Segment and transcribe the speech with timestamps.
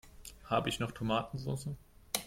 [0.45, 1.75] Habe ich noch Tomatensoße?